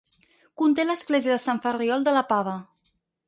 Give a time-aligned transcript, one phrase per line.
[0.61, 2.57] Conté l'església de Sant Ferriol de la Pava.